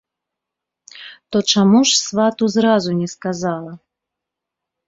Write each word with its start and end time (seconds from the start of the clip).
То 1.35 1.41
чаму 1.55 1.79
ж 1.89 1.99
свату 2.05 2.49
зразу 2.57 2.97
не 3.03 3.07
сказала? 3.15 3.71